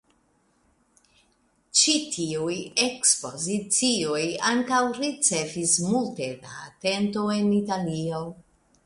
Ĉi 1.79 1.93
tiuj 2.15 2.55
ekspozicioj 2.85 4.23
ankaŭ 4.53 4.81
ricevis 5.01 5.77
multe 5.91 6.31
da 6.47 6.57
atento 6.71 7.29
en 7.37 7.53
Italio. 7.61 8.25